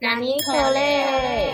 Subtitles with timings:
[0.00, 1.52] 纳尼可雷？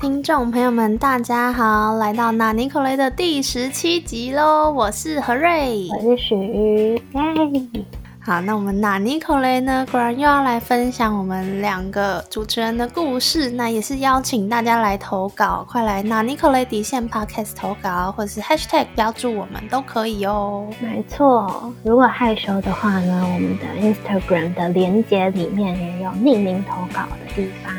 [0.00, 4.70] 听众朋友们，大家好，来到纳尼可雷的第十七集喽！
[4.70, 7.84] 我是何瑞，我是许瑜，耶！
[8.26, 9.86] 好，那我们纳尼可雷呢？
[9.88, 20.66] 果然又要来分享我们两个主持人的故事，那也是邀请大家来投稿，快来纳尼可雷底线 Podcast 投稿，或者是 Hashtag 标注我们都可以哦。
[20.80, 27.72] 没错，如果害羞的话呢，我们的 Instagram 的连接里面也有匿名投稿的地方。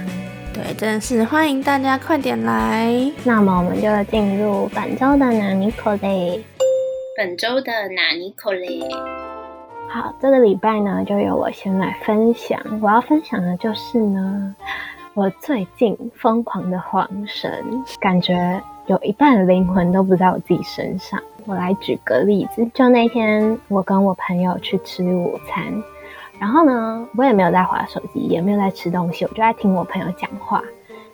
[0.53, 2.89] 对，真的是欢迎大家快点来。
[3.25, 6.41] 那么我们就进入本周的纳尼可雷。
[7.17, 8.79] 本周的纳尼可雷。
[9.89, 12.59] 好，这个礼拜呢，就由我先来分享。
[12.81, 14.53] 我要分享的就是呢，
[15.13, 17.49] 我最近疯狂的晃神，
[17.99, 21.19] 感觉有一半灵魂都不在我自己身上。
[21.45, 25.63] 我来举个例子，就那天我跟我朋友去吃午餐，
[26.37, 30.61] 然后呢，我也没有在划手机，也没有在吃东西，我就在听我朋友讲话。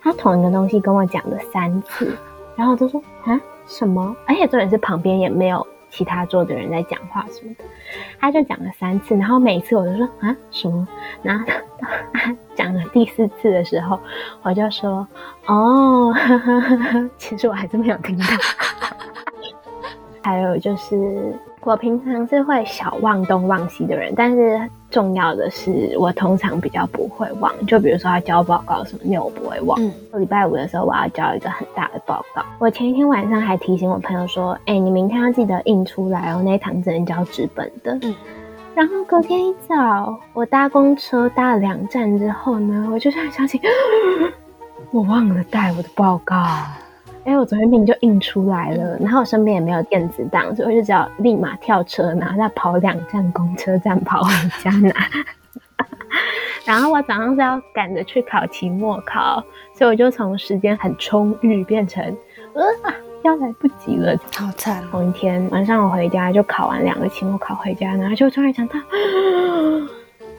[0.02, 2.18] 他同一个东西跟我讲了三次，
[2.56, 4.14] 然后我就说啊什么？
[4.26, 5.64] 而且重点是旁边也没有。
[5.94, 7.64] 其他桌的人在讲话什么的，
[8.18, 10.36] 他就讲了三次，然后每次我就说啊？
[10.50, 10.88] 什么，
[11.22, 11.46] 然后
[12.12, 14.00] 他讲了第四次的时候，
[14.42, 15.06] 我就说
[15.46, 16.12] 哦，
[17.16, 18.24] 其实我还是没有听到。
[20.24, 27.52] 还有就是，我平常是会小忘东忘西的人，但是重要的是，我通常比较不会忘。
[27.66, 29.76] 就比如说要交报告什么，那我不会忘。
[29.82, 37.98] 嗯，礼拜五的时候我要交一个很大的报告，我前一天晚上还提醒我朋友说，哎，你明天要记得印出来哦，那一堂只能交纸本的。
[38.02, 38.14] 嗯，
[38.76, 43.60] 然后隔天一早，我搭公车搭了两站之后呢，我就突然想起，
[44.92, 46.36] 我忘了带我的报告。
[47.24, 54.30] 哎，我昨天命就印出来了，然后我身边也没有电子档，所以我就只要立马跳车，然后再跑两站公车站跑回
[54.62, 54.92] 家拿。
[56.66, 59.42] 然后我早上是要赶着去考期末考，
[59.74, 62.04] 所以我就从时间很充裕变成
[62.54, 62.62] 呃
[63.22, 64.82] 要来不及了，好惨。
[64.90, 68.74] 同一天晚上我回家就考完两个期末考回家，然后就突然想到。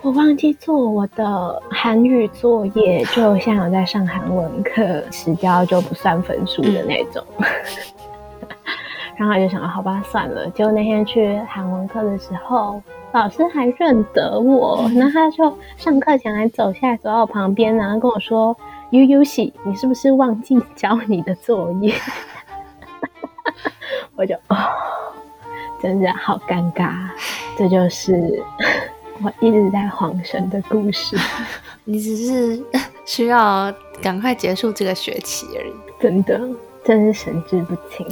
[0.05, 7.23] 我忘记做我的韩语作业，就像有在上韩文课，迟交就不算分数的那种。
[9.17, 10.47] 然后我就想，好吧，算了。
[10.51, 12.79] 结果那天去韩文课的时候，
[13.13, 18.55] 老师还认得我，然后他就上课前来走下来，走到我旁边，然后跟我说
[18.91, 21.91] 悠悠喜，你是不是忘记交你的作业？”
[24.15, 24.55] 我就哦，
[25.81, 27.09] 真的好尴尬，
[27.57, 28.43] 这就是。
[29.23, 31.17] 我一直在晃神的故事，
[31.85, 32.61] 你只是
[33.05, 35.73] 需要赶快结束这个学期而已。
[36.01, 36.39] 真的，
[36.83, 38.05] 真是神志不清。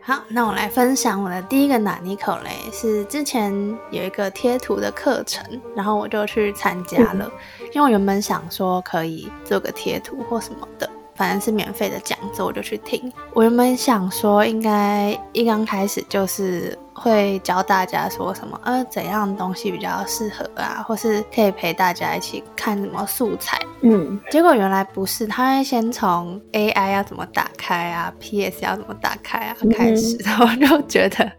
[0.00, 3.52] 好，那我来分享我的第一个拿尼口雷，是之前
[3.90, 7.28] 有一个贴图的课程，然后我就去参加了，
[7.72, 10.88] 因为我原本想说可以做个贴图或什么的。
[11.16, 13.10] 反正是免费的讲座，我就去听。
[13.32, 23.60] 我原本想说，应该一刚开始就是会教大家说什么，呃，怎样东西比较适合啊，或是可以陪大家一起看什么素材。
[23.82, 31.30] 嗯，结果原来不是，他会先从 AI 要怎么打开啊，PS 要怎么打开啊开始， 然后就觉得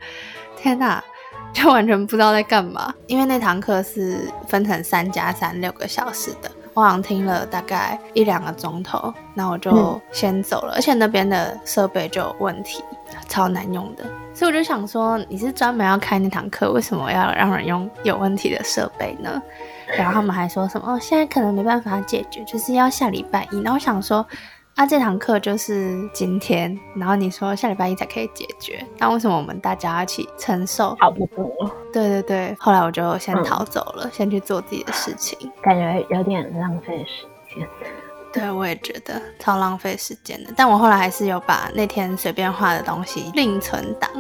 [0.56, 1.04] 天哪，
[1.52, 2.94] 就完全不知道在干嘛。
[3.08, 6.52] 因为那堂课是分成三加三六个小时的。
[6.78, 10.74] 我好像听了大概一两个钟头，那我就先走了。
[10.76, 12.84] 而且那边的设备就有问题，
[13.28, 14.06] 超难用的。
[14.32, 19.42] 所以我就想说，你是专门要开那堂课，为什么要让人用有问题的设备呢？
[19.98, 23.60] 然后他们还说什么，哦，现在可能没办法解决，就是要下礼拜一。
[23.62, 24.24] 然后我想说。
[24.78, 30.96] 啊，这堂课就是今天，然后你说下礼拜一才可以解决，那为什么我们大家一起承受？
[31.00, 31.52] 好不多。
[31.92, 37.68] 对对对，后来我就先逃走了，先去做自己的事情，感觉有点浪费时间。
[38.32, 40.54] 对，我也觉得超浪费时间的。
[40.56, 44.12] 但我后来还是有把那天随便画的东西另存档，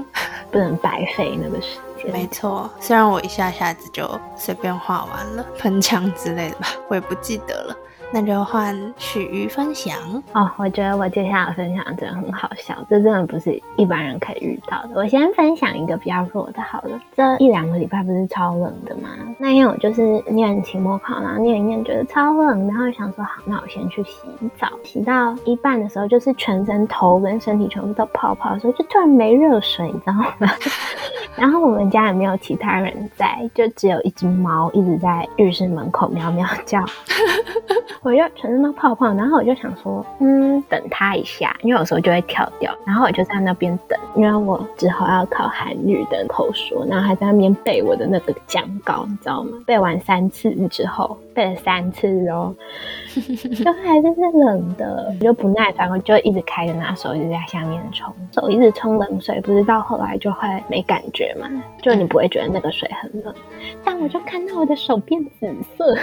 [0.49, 2.11] 不能白费那个时间。
[2.11, 7.77] 没错，虽然我一下下子就随便画完了喷枪之类的吧，我也不记得了。
[8.13, 9.97] 那就换许瑜分享
[10.33, 10.49] 哦。
[10.57, 14.89] 我觉得我接下来分享真的很好笑，这真的不是一般人可以遇到的。
[14.95, 16.99] 我先分享一个比较弱的，好了。
[17.15, 19.09] 这一两个礼拜不是超冷的吗？
[19.37, 24.21] 那天我就是念期末考，然后念一念觉得超冷，然后想说好，那我先去洗
[24.57, 24.67] 澡。
[24.83, 30.49] 洗到一半的时候，就是全身头跟身体全部都泡泡的时候，就突然没热水，你知道吗？
[31.35, 36.83] 然后我们家也没有其他人在，就只有一只猫一直在浴室门口喵喵叫。
[38.01, 42.73] 我就全身都泡泡，然后我就想说，嗯，等他一下，因为有时候就会跳掉。
[42.85, 49.51] 然后我就在那边等，因为我之后要考韩语的口说，然后还在那边背我的那个讲稿，你知道吗？
[49.65, 51.17] 背完三次之后。
[51.33, 52.51] 背了三次哦，
[53.13, 61.47] 就还是是冷的，我就不耐烦，我就一直开着拿手一直在下面冲，手一直冲冷水，不知道后来就会没感觉嘛，
[61.79, 63.31] 就你不会觉得那个水很冷，
[63.85, 65.95] 但我就看到我的手变紫色。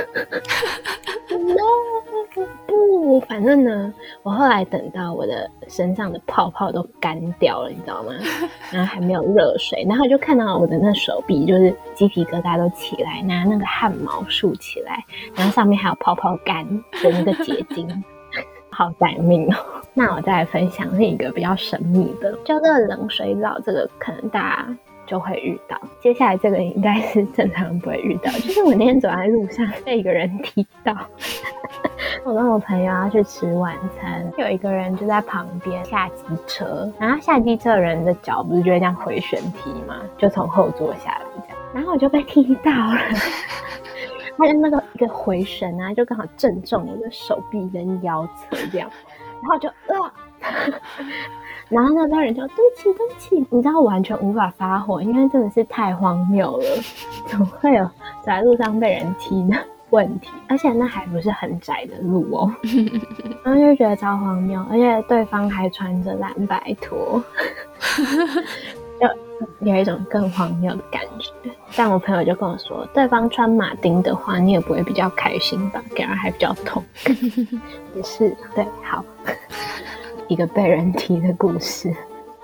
[1.30, 3.92] no，不，反正呢，
[4.22, 8.12] 我后来等到我的身上的泡泡都干掉了，你知道吗？
[8.70, 15.04] 然后还没有热水，然后就看到我的那手臂就是鸡皮疙瘩都起来，拿那个汗毛竖起来，
[15.34, 16.66] 然后上面还有泡泡干
[17.02, 18.04] 的那个结晶，
[18.70, 19.56] 好歹命哦。
[19.94, 24.76] 那我再来分享另一个比较神秘的，就这个冷水澡，这个可能大家。
[25.06, 28.30] 就会遇到，接下来这个应该是正常人不会遇到。
[28.32, 30.94] 就是我那天走在路上，被一个人踢到。
[32.24, 40.00] 我跟我朋友要去吃晚餐，有一个人就在旁边下机车，然后下机车人的脚不是就会这样回旋踢吗？
[40.16, 42.98] 就从后座下来这样，然后我就被踢到了。
[44.38, 48.90] 他的那个一个回旋啊，就刚好正中我的手臂跟腰侧这样，
[49.42, 50.12] 然后就啊。
[51.70, 56.64] 然后那个人就对不起，对不起，你知道完全无法发火，因为真的是太荒谬了，
[57.26, 57.91] 怎么会有
[58.23, 59.56] 在路上被人踢的
[59.91, 60.31] 问题？
[60.49, 62.55] 而且那还不是很窄的路哦，
[63.43, 67.23] 然后就觉得超荒谬，而且对方还穿着蓝白拖，
[69.00, 71.50] 就有一种更荒谬的感觉。
[71.76, 75.82] 但我朋友就跟我说，对方穿马丁的话，你也不会比较开心吧？
[75.96, 76.85] 感觉还比较痛，
[77.96, 79.02] 也是对，好。
[80.28, 81.94] 一个被人踢的故事。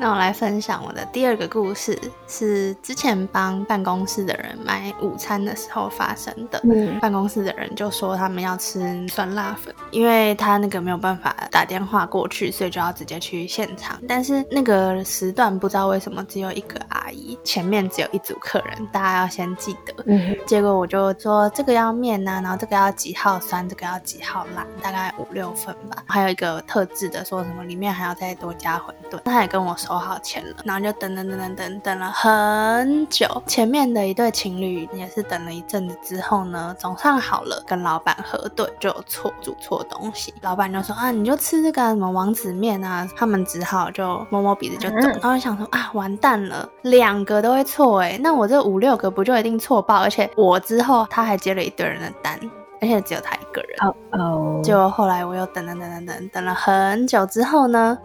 [0.00, 6.58] 那我来分享我的第二个故事，是之前帮办公室的人买午餐的时候发生的。
[6.64, 14.00] 嗯，办公室的人就说他们要吃酸辣粉，因为他那个没有办法打电话过去，所以就要直接去现场。
[14.08, 19.92] 但是那个时段不知道为什么只有一个阿姨，前面只有一组客人，大家要先记得。
[20.06, 26.02] 嗯，结果我就说这个要面呐，然后这个要几号酸，这个要几号辣，大概五六份吧。
[26.06, 29.20] 还有一个特制的，说什么里面还要再多加馄饨。
[29.26, 29.89] 他也跟我说。
[29.90, 33.26] 收好钱了，然后就等等等等等等了很久。
[33.44, 40.32] 前面的一对情侣也是等了一阵子之后呢，总算好了，跟老板核对就有错煮错东西。
[40.42, 43.04] 老板就说啊，你就吃这个什么王子面啊。
[43.16, 45.08] 他们只好就摸摸鼻子就走。
[45.20, 49.96] 然后想说啊，完蛋了，两个都会错哎，那我这五六个不就一定错爆？
[49.96, 52.38] 而且我之后他还接了一堆人的单，
[52.80, 53.76] 而且只有他一个人。
[53.80, 54.62] 哦哦。
[54.62, 57.98] 就后来我又等等等等等等了很久之后呢。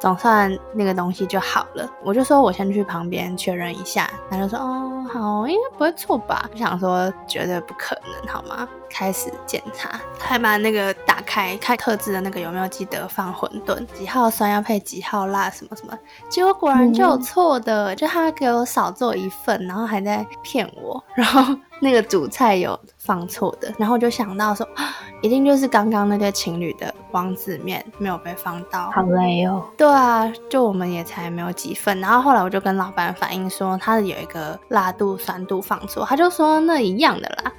[0.00, 6.48] 总算那个东西就好了，我就说我先去旁边确认一下，他就说哦好，应该不会错吧？
[6.50, 8.66] 我想说绝对不可能，好吗？
[8.90, 15.98] 开始检查，还把那个打开看特制的那个有没有记得放馄饨，几号酸要配几号辣什么什么，
[16.28, 21.56] 结果果然就有错的，就他给我少做一份，然后还在骗我，然后。
[21.82, 24.68] 那个主菜有放错的，然后我就想到说，
[25.22, 29.64] 一定就是刚刚那对情侣的王子面没有被放到，好累哦。
[29.78, 31.98] 对啊，就我们也才没有几份。
[31.98, 37.50] 然后后来我就跟老板反映说，他的有一个辣度、酸度放错，他就说那一样的啦。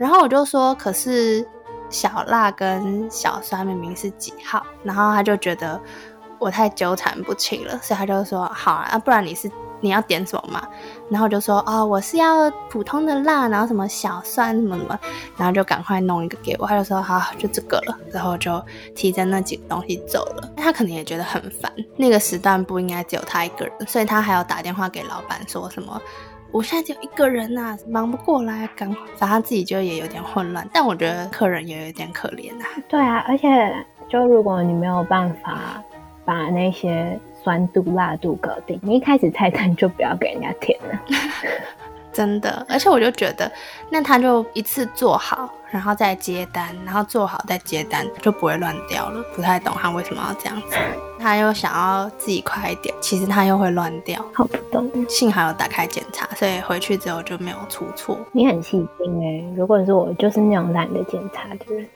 [0.00, 1.46] 然后我就说，可是
[1.90, 4.64] 小辣跟小酸明明是几号？
[4.82, 5.78] 然后他就觉得
[6.38, 9.50] 我太纠缠不清了，所以他就说，好啊，不然你是。
[9.82, 10.68] 你要点什么嘛？
[11.08, 15.00] 然后我就说哦，我是要普通的辣，然后什么小酸什么什么，
[15.38, 16.66] 然后就赶快弄一个给我。
[16.66, 18.62] 他就说好，就这个了，然后就
[18.94, 20.50] 提着那几个东西走了。
[20.54, 25.98] 他可能也觉得很烦，那个时段不应该只有他一个人，所以他还要打电话给老板说什么，
[26.52, 28.98] 我现在只有一个人呐，忙不过来，赶快。
[29.16, 32.66] 反正自己就也有点混乱，但我觉得客人也有点可怜啊。
[32.88, 33.74] 对啊，而且
[34.08, 35.82] 就如果你没有办法
[36.24, 37.18] 把那些。
[37.42, 41.00] 酸度、辣度搞定，你一开始菜单就不要给人家填了，
[42.20, 42.66] 真的。
[42.68, 43.50] 而且我就觉得，
[43.88, 49.24] 那他就一次做好，然后再接单，然后做好再接单，就不会乱掉了。
[49.34, 50.76] 不太懂他为什么要这样子，
[51.18, 54.22] 他又想要自己快一点，其实他又会乱掉。
[54.34, 54.90] 好不懂。
[55.08, 58.18] 幸好有打开检查，所以回去之后就没有出错。
[58.32, 61.88] 你很细心哎，如果是我，就是那种懒得检查的人，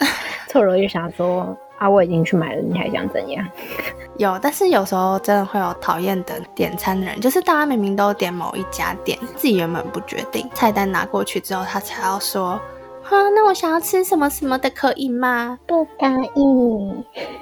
[0.48, 1.56] 错了就想说。
[1.76, 3.44] 啊，我已经去买了，你还想怎样？
[4.18, 12.60] 有，但是有时候真的会有讨厌的点餐的人，就是大家明明都点某一家店，自己原本不决定，菜单拿过去之后，他才要说，
[13.02, 15.58] 哈，那我想要吃什么什么的，可以吗？
[15.66, 16.40] 不可以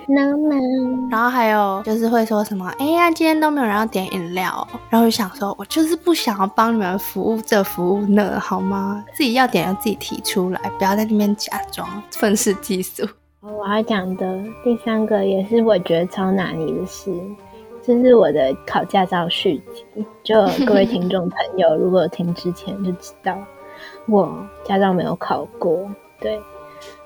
[0.08, 1.08] ，no no。
[1.10, 9.04] 然后还有就是会说什么，哎呀，今天都没有人要点饮料，然后就想说，我就是不想要帮你们服务这服务那，好吗？
[9.14, 13.06] 自己要点要自己提出来，不要在那边假装愤世嫉俗。
[13.44, 17.12] 我要讲的第三个也是我觉得超难你的事，
[17.82, 20.06] 这是我的考驾照续集。
[20.22, 23.36] 就各位听众朋友， 如果听之前就知道，
[24.06, 24.32] 我
[24.62, 26.40] 驾照没有考过，对。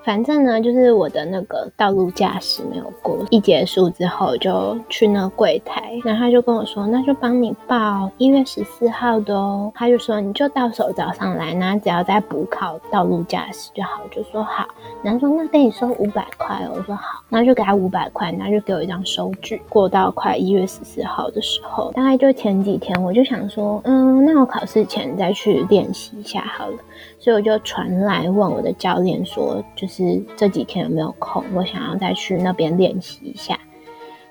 [0.06, 9.72] 反正呢，就是我的那个道路驾驶没有过，一结束之后就去那柜台，然后他就跟我说，那就帮你报一月十四号的哦。
[9.74, 14.64] 他就说你就到手早上来，然后只要再补考道路驾驶就好，就说好。
[15.02, 19.60] 然后说那给你收五百块哦，我说好，然后就给他五百块，然后就给我一张收据。
[19.68, 26.76] 过到快一月十四号的时候，大概就前几天，我就想说，嗯，那我考试前再去练习一下好了。
[27.26, 33.58] 所以我就传来问我的教练说，就是这几天有没有空，我想要再去那边练习一下。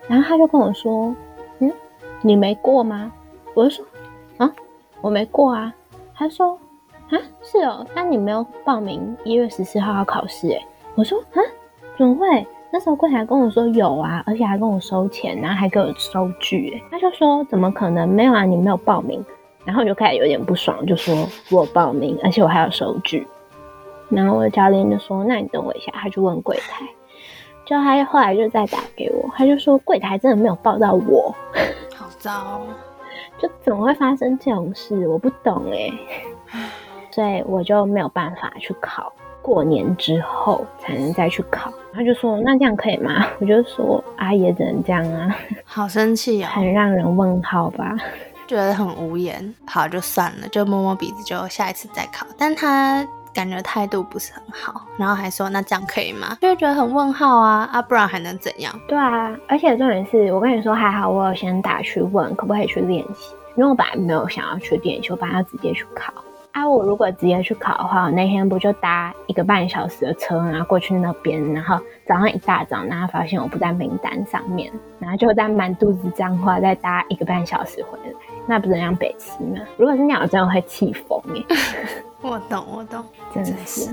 [0.08, 1.14] 然后他就跟我说
[1.60, 1.70] ：“嗯，
[2.22, 3.12] 你没过吗？”
[3.54, 3.86] 我就说
[4.40, 4.50] ：“啊，
[5.02, 5.74] 我没过啊。”
[6.16, 6.58] 他说
[7.12, 11.44] ：“啊，是哦，那你没有报名一月十四号要考试？”哎，我说：“啊，
[11.98, 12.48] 怎么会？
[12.72, 18.08] 那时候柜台跟我说有啊，而且还跟我收钱，然后还给我收据。”他就说：“怎么可能？
[18.08, 19.22] 没有啊，你没有报名。”
[19.66, 23.28] 然后我就开始有点不爽，就说我报名，而且我还有收据。
[24.08, 26.86] 然后我的教练就说：“那你等我一下。”他就问柜台，
[27.66, 31.34] 就他后来就再打给我，他就说柜台真的没有报到我，
[31.96, 32.62] 好糟，
[33.40, 35.08] 就怎么会发生这种事？
[35.08, 35.92] 我不懂哎，
[37.10, 41.74] 所以我就没有办法去考，过年之后才能再去考。
[41.92, 47.98] 他就说：“那这样可以吗？”我就说：“啊，也只能这样啊。”好生气啊，很让人问号吧。
[48.48, 52.26] 觉得很无言，好就算了，就摸摸鼻子，就下一次再考。
[52.38, 56.38] 但他感觉态度不是很好，然后还说那这样可以吗？
[56.42, 58.74] 就觉得很问号啊啊，不然还能怎样？
[58.88, 66.14] 对啊，而且重点是我跟你说还好，我有先打去问可不可以去练习，因为我本来没有想要去练习，我本来要直接去考。
[66.54, 78.16] 啊，我如果直接去考的话，我那天不就搭一个半小时的车，然后过去那边，然后早上一大早，然后发现我不在名单上面，然后就在满肚子脏话，再搭一个半小时回来。
[78.48, 79.60] 那不是让北齐吗？
[79.78, 81.44] 如果是鸟，真的会气疯耶！
[82.22, 83.86] 我懂，我懂，真的是。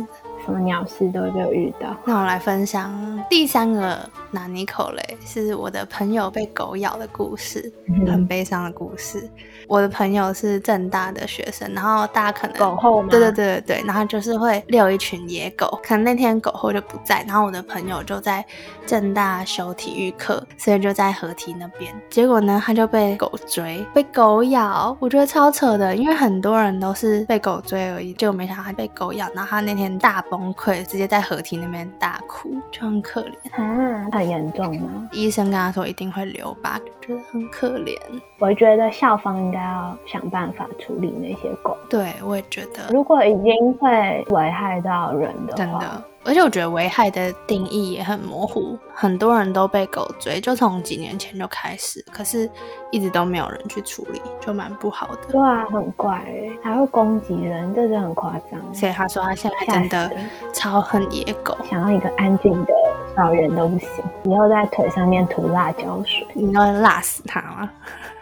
[0.45, 1.95] 什么鸟事都会被我遇到。
[2.05, 2.93] 那我来分享
[3.31, 3.99] 第三个
[4.33, 7.73] 拿尼口雷，是我的朋友被狗咬的故事，
[8.07, 9.31] 很悲伤的故事。
[9.69, 18.45] 我的朋友是正大的学生，然后大家可能狗后，对对对对对，然后就是会遛一群野狗，可能那天狗后就不在，然后我的朋友就在
[18.87, 33.33] 正大修体育课，所以就在河堤那边，结果呢他就被狗追，被狗咬，我觉得超扯的，因为很多人都是被狗追而已，就没想到他被狗咬，然后他那天大崩溃，直接在河堤那边大哭，就很可怜。
[33.53, 35.09] 啊，很严重吗？
[35.13, 37.97] 医生跟他说一定会留疤，觉得很可怜。
[38.39, 41.77] 我觉得校方应该要想办法处理那些狗。
[41.91, 46.05] 对，我也觉得，如果已经会危害到人的话，真的。
[46.25, 52.49] 而且我觉得危害的定义也很模糊，很多人都被狗追，就从几年前就开始，可是
[52.91, 55.19] 一直都没有人去处理，就蛮不好的。
[55.31, 56.25] 对啊，很怪，
[56.63, 58.75] 还会攻击人，这是很夸张。
[58.75, 60.11] 所以他说他现在真的
[60.53, 62.73] 超恨野狗，想要一个安静的
[63.17, 63.89] 小人都不行，
[64.25, 67.71] 以后在腿上面涂辣椒水，你要辣死他吗？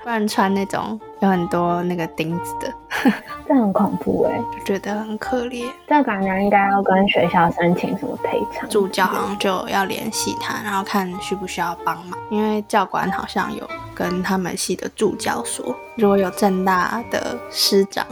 [0.02, 2.72] 不然穿那种有很多那个钉子的，
[3.46, 5.66] 这很恐怖哎，觉得很可怜。
[5.86, 12.18] 这感觉应该要跟学校申请什么赔偿，助教好像就要联系他，然后看需不需要帮忙。
[12.30, 18.06] 因为教官好像有跟他们系的助教说，如果有正大的师长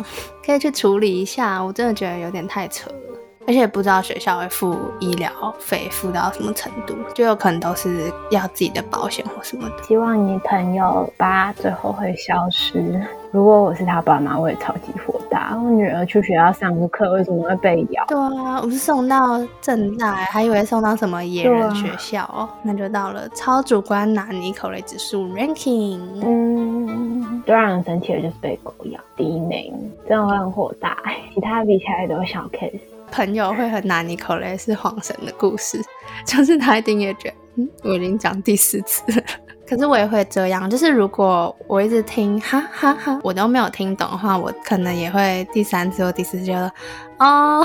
[0.45, 1.59] 可以去处理一下。
[1.63, 3.08] 我真的觉得有点太扯了。
[3.49, 9.83] 而且不知道学校会付医疗费付到什么程度，就有可能都是要自己的保险或什么的。
[9.85, 13.03] 希望你朋友吧最后会消失。
[13.31, 15.57] 如果我是他爸妈，我也超级火大。
[15.57, 18.05] 我女儿去学校上课，为什么会被咬？
[18.07, 22.47] 对啊，我是送到正大，还以为送到什么野人学校哦。
[22.63, 26.01] 那就到了超主观拿尼口雷指数 ranking。
[26.23, 29.75] 嗯，最让人生气的就是被狗咬，第一名，
[30.07, 30.99] 真的会很火大。
[31.35, 32.79] 其他比起来都小 case。
[33.11, 35.81] 朋友会很拿尼口雷是黄神的故事，
[36.25, 39.23] 就是他一定也觉得，嗯，我已经讲第四次了，
[39.69, 46.73] 可是我也会这样，就是如果我一直听哈哈哈，我都没有听懂的话，我可能也会第三次或第四次觉得，
[47.19, 47.65] 哦，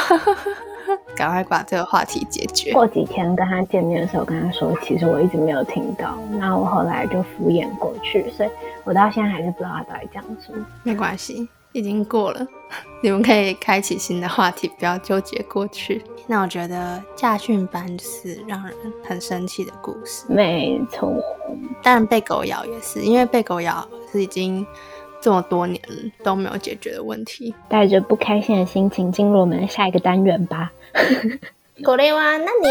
[1.15, 2.73] 赶快把这个话题解决。
[2.73, 8.49] 过几天跟他见面的时候，跟他说，其实我一直没有听到，那我后来就敷衍过去，所以
[8.83, 10.65] 我到现在还是不知道他到底讲什么。
[10.83, 11.47] 没关系。
[11.73, 12.47] 已经过了，
[13.03, 16.01] 你们可以开启新的话题，不要纠结过去。
[16.25, 21.13] 那我觉得驾训班是让人很生气的故事，没错。
[21.81, 24.65] 但被狗咬也是，因为被狗咬是已经
[25.19, 25.81] 这么多年
[26.23, 27.53] 都没有解决的问题。
[27.67, 30.71] 带着不开心的心情进入我们的下一个单元吧。
[31.83, 32.69] 狗雷哇，那你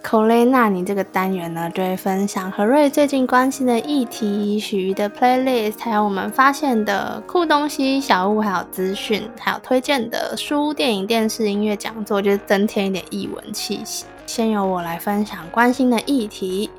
[0.00, 14.06] 口雷纳尼这个单元呢，就会分享何瑞最近关心的议题、许瑜的 playlist，还有我们发现的酷东西、小物，还有资讯，还有推荐的书、电影、电视、音乐讲座，就是增添一点译文气息。
[14.24, 16.70] 先由我来分享关心的议题。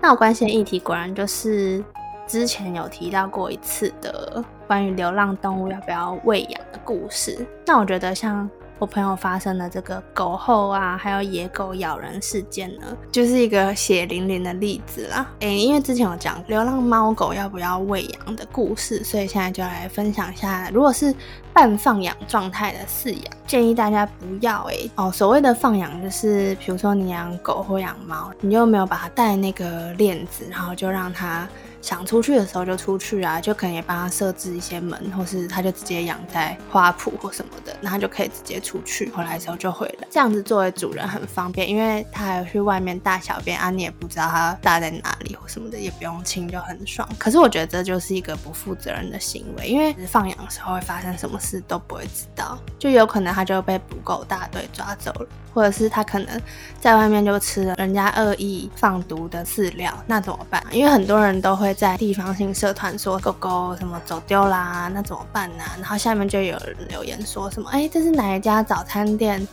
[0.00, 1.82] 那我关心的议题果然就是
[2.26, 7.46] 之前有提到过一次的关于流浪动物要不要喂养的故事。
[7.64, 8.50] 那我觉得像。
[8.78, 15.26] 我朋友发生的这个狗后啊，还有野狗咬人事件呢，就是一个血淋淋的例子啦。
[15.40, 21.14] 诶，因为之前有讲流浪猫狗要不要喂养的故事，所以现在就来分享一下，如果是
[21.52, 24.90] 半放养状态的饲养，建议大家不要诶。
[24.96, 31.48] 哦，所谓的放养就是，比如说你养狗或养猫，你就没有把它带那个链子，然后就让它。
[31.86, 40.08] 想出去的时候就出去啊，就可能也帮他设置一些门，或是他就直接养在花圃或什么的，那他就可以直接出去，回来的时候就回来。
[40.10, 47.08] 这样子作为主人很方便，因为他还要去外面大小便啊，你也不知道他大在哪里或什么的，也不用清，就很爽。
[47.20, 56.42] 可是我觉得这就是一个不负责任的行为，因为放养的时候会发生什么事都不会知道，就有可能他就被捕狗大队抓走了，或者是他可能
[56.80, 60.60] 在外面就吃了人家恶意放毒的饲料，那怎么办？
[60.72, 61.75] 因为很多人都会。
[61.76, 65.64] 在地方性社团说狗狗什么走丢啦，那怎么办呢？
[65.78, 69.46] 然后下面就有人留言说什么，哎，这是哪一家早餐店，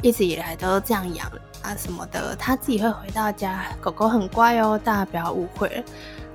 [0.00, 1.30] 一直以来都这样养
[1.60, 5.84] 啊什么的，他自己会回到家，狗狗很乖哦，大家不要误会。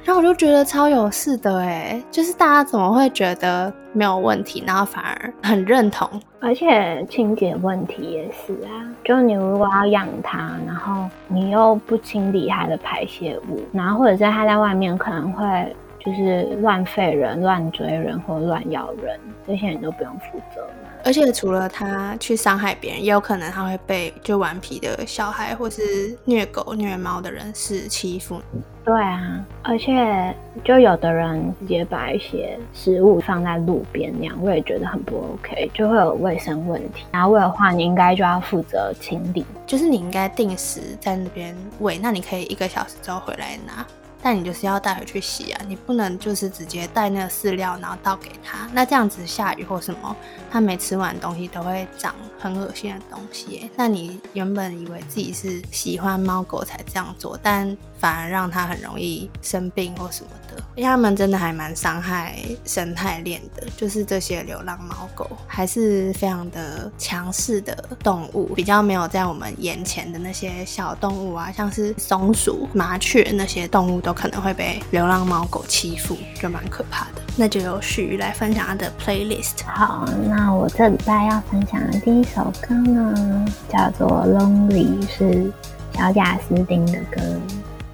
[0.03, 20.67] 然后我就觉得超有事的哎，就是大家怎么会觉得没有问题，然后反而很认同，而且清洁问题也是啊，就你如果要养它，然后你又不清理它的排泄物，然后或者是它在外面可能会就是乱吠人、乱追人或乱咬人，这些你都不用负责。
[21.03, 28.41] 而且除了他去伤害别人，也有可能他会被就顽皮的小孩或是虐狗虐猫的人士欺负。
[28.83, 37.05] 对啊，而且就有的人直接把一些食物放在路边那样，我也觉得很不 OK，就会有卫生问题。
[37.11, 43.85] 然后喂的话，你应该就要负责清理，就是你应该定时在那边喂，那你可以一个小时之后回来拿。
[44.21, 50.15] 但你就是要带回去洗啊，你不能就是直接带那个饲料然后倒给它，那这样子下雨或什么，
[50.51, 53.69] 它没吃完东西都会长很恶心的东西。
[53.75, 63.67] 那你原本以为自己是喜欢猫狗才这样做，但反而让它很容易生病或什么的，因为它们真的还蛮伤害生态链的。
[63.75, 74.10] 就是这些流浪猫狗还是非常的强势的动物，比较没有在我们眼前的那些小动物啊，像是松鼠、麻雀那些动物都。
[74.13, 77.21] 可能会被流浪猫狗欺负，就蛮可怕的。
[77.37, 79.63] 那就由许来分享他的 playlist。
[79.65, 85.51] 好，那我这礼拜要分享的第一首歌呢，叫做《Lonely》，是
[85.93, 87.21] 小贾斯丁的歌。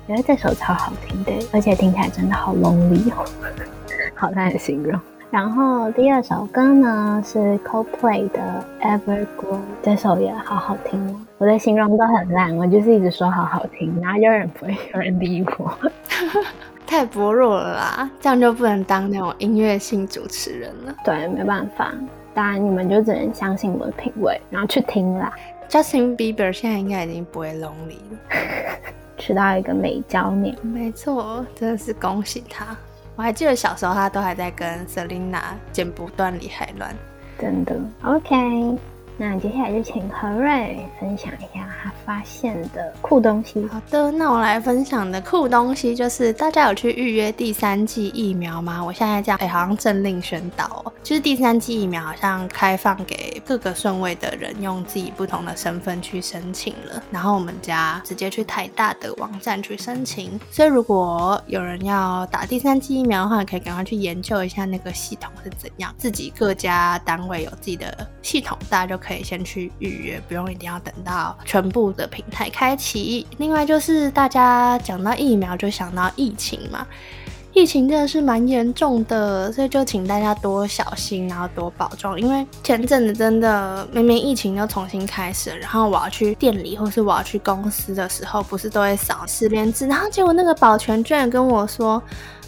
[0.08, 3.26] 觉得这首超好听的，而且听起来真的好 lonely 哦，
[4.16, 5.00] 好难形容。
[5.30, 11.20] 然后第二首歌呢是 Coldplay 的 Everglow，这首也好好听哦。
[11.38, 15.78] 我的形容都很烂，我就是一直说好好听，然后有人不会 有人理我，
[16.88, 20.96] 太薄弱了啦，这样就不能当那种音乐性主持人了。
[21.04, 21.94] 对，没办法，
[22.34, 25.32] 当然你们就只能相信我的品味，然后去听啦。
[25.68, 28.18] Justin Bieber 现在应该已经不会 lonely 了，
[29.18, 32.66] 吃到一个美娇娘，没错，真的是恭喜他。
[33.18, 36.96] 我还记得小时候，他都还在跟 Selina 剪不断理还乱，
[37.40, 37.76] 真的。
[38.04, 38.78] OK。
[39.20, 43.68] 那接下来就请何瑞分享一下他发现的酷东西。
[43.68, 48.84] 好的，那我来分享的酷东西就是大家有去预约第三季疫苗吗？
[48.84, 57.02] 我现在这样，哎，好像政令宣导，就是第三季疫苗好像开放给各个顺位的人用自己不同的身份去申请了。
[57.10, 65.92] 然后我们家直接去台大的网站去申请，所以如果有人要打第三季疫苗的话，可以赶快去研究一下那个系统是怎样。
[65.98, 69.02] 自己各家单位有自己的系统，大家就。
[69.08, 73.26] 可以先去预约，不用一定要等到全部的平台开启。
[73.38, 76.86] 另外就是大家讲到疫苗就想到疫情嘛，
[77.54, 82.20] 疫情真的是蛮严重的，所以就请大家多小心，然后多保重。
[82.20, 92.02] 因为前阵子真的明明疫情又重新开始，然后我要去店里或是我要去公司的时候，不是都会扫十连字，然后结果那个保全居然跟我说：“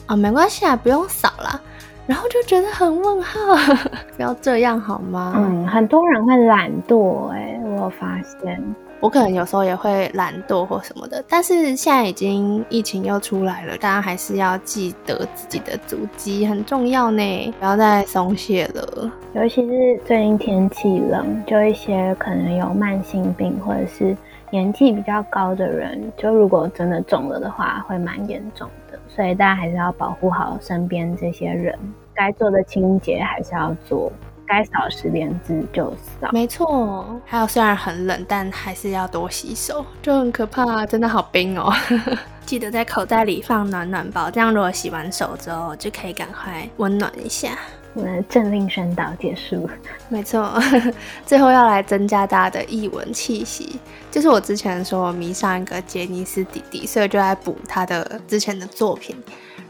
[0.08, 1.62] 啊，没关系啊，不用扫了。”
[2.10, 3.40] 然后就觉得很问号，
[4.18, 5.32] 不要这样好吗？
[5.38, 8.60] 嗯，很多人会懒惰，哎，我我发现。
[9.00, 19.12] 我可能有时候也会懒惰或什么的，但是现在已经疫情又出来了，大家还是要记得自己的足迹很重要呢，不要再松懈了。
[19.34, 24.18] 尤其是最近天气冷，就一些可能有慢性病或者是
[24.50, 28.98] 年纪比较高的人，就如果真的中了的话，会蛮严重的。
[29.08, 31.78] 所以大家还是要保护好身边这些人，
[32.20, 34.12] 该做的清洁还是要做。
[34.46, 37.22] 该扫十连字就扫，没错。
[37.24, 41.72] 还有虽然很冷，但还是要多洗手，就很可怕，真的好冰哦。
[42.48, 47.50] 记得在口袋里放暖暖包，这样如果洗完手之后就可以赶快温暖一下。
[47.94, 49.70] 我们政令宣导结束，
[50.10, 50.60] 没错。
[51.28, 53.80] 最后要来增加大家的译文气息，
[54.10, 59.16] 就是我之前说迷上一个杰尼斯弟弟，所以就来补他的之前的作品。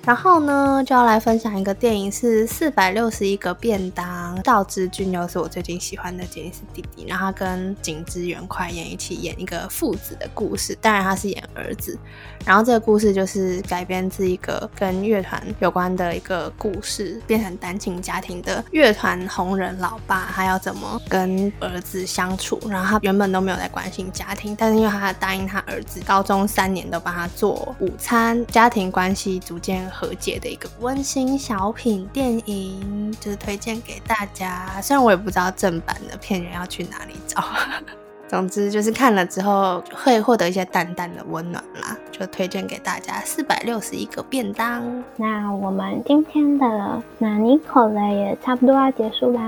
[0.09, 4.41] 然后呢，就要来分享一个电影，是四百六十一个便当。
[4.41, 11.95] 赵之俊又是我最近喜欢的杰尼斯弟弟，然后他跟景之元快演一起演一个父子的故事，当然他是演儿子。
[12.43, 22.59] 然后这个故事就是改编自一个跟乐团有关的一个故事，变成单亲家庭的乐团红人老爸，他要怎么跟儿子相处？
[22.67, 29.87] 然后他原本都没有在关心家庭，但是因为他答应他儿子，高中三年都帮他做午餐，家庭关系逐渐。
[29.99, 34.79] 和解的一个温馨小品电影，就是推荐给大家。
[34.81, 37.43] 虽然我也不知道正版的片源要去哪里找，
[38.29, 43.19] 总之就是看了之后会获得一些淡淡的温暖啦，就推荐给大家。
[43.25, 49.41] 四百六十一个便当，那我们今天的那尼可雷也差不多要结束啦，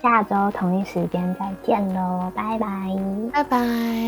[0.00, 2.66] 下周同一时间再见喽，拜拜，
[3.30, 3.58] 拜拜。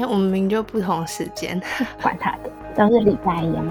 [0.09, 1.61] 我们明就不同时间，
[2.01, 3.71] 管他的，都是礼拜一嘛。